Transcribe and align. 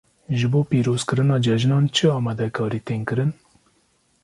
Ji 0.37 0.47
bo 0.53 0.61
pîrozkirina 0.69 1.37
cejnan 1.47 1.85
çi 1.95 2.05
amadekarî 2.17 2.79
tên 2.87 3.01
kirin? 3.07 3.31